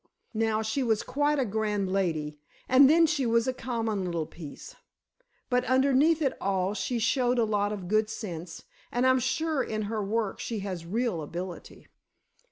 Now 0.33 0.63
she 0.63 0.81
was 0.81 1.03
quite 1.03 1.37
a 1.37 1.45
grand 1.45 1.91
lady, 1.91 2.39
and 2.67 2.89
then 2.89 3.05
she 3.05 3.27
was 3.27 3.47
a 3.47 3.53
common 3.53 4.03
little 4.03 4.25
piece! 4.25 4.75
But 5.47 5.63
underneath 5.65 6.23
it 6.23 6.35
all 6.41 6.73
she 6.73 6.97
showed 6.97 7.37
a 7.37 7.45
lot 7.45 7.71
of 7.71 7.87
good 7.87 8.09
sense 8.09 8.63
and 8.91 9.05
I'm 9.05 9.19
sure 9.19 9.61
in 9.61 9.83
her 9.83 10.03
work 10.03 10.39
she 10.39 10.61
has 10.61 10.87
real 10.87 11.21
ability." 11.21 11.87